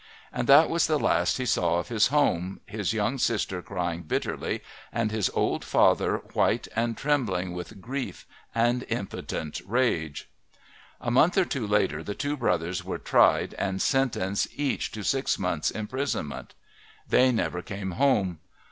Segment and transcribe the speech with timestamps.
[0.33, 4.63] And that was the last he saw of his home, his young sister crying bitterly
[4.91, 8.25] and his old father white and trembling with grief
[8.55, 10.27] and impotent rage.
[10.99, 15.37] A month or two later the two brothers were tried and sentenced each to six
[15.37, 16.55] months' imprisonment.
[17.07, 18.39] They never came home.